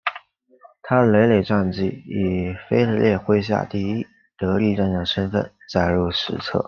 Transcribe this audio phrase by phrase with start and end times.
[0.81, 6.59] 他的累累战绩以腓特烈麾下第一得力战将的身份载入史册。